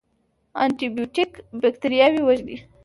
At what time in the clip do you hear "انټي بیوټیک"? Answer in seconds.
0.63-1.31